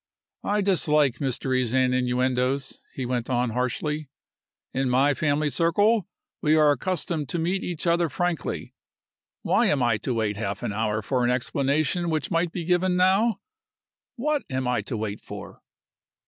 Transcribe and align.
"I 0.43 0.61
dislike 0.61 1.21
mysteries 1.21 1.75
and 1.75 1.93
innuendoes," 1.93 2.79
he 2.95 3.05
went 3.05 3.29
on, 3.29 3.51
harshly. 3.51 4.09
"In 4.73 4.89
my 4.89 5.13
family 5.13 5.51
circle 5.51 6.07
we 6.41 6.55
are 6.55 6.71
accustomed 6.71 7.29
to 7.29 7.37
meet 7.37 7.63
each 7.63 7.85
other 7.85 8.09
frankly. 8.09 8.73
Why 9.43 9.67
am 9.67 9.83
I 9.83 9.97
to 9.97 10.15
wait 10.15 10.37
half 10.37 10.63
an 10.63 10.73
hour 10.73 11.03
for 11.03 11.23
an 11.23 11.29
explanation 11.29 12.09
which 12.09 12.31
might 12.31 12.51
be 12.51 12.65
given 12.65 12.97
now? 12.97 13.41
What 14.15 14.41
am 14.49 14.67
I 14.67 14.81
to 14.87 14.97
wait 14.97 15.21
for?" 15.21 15.61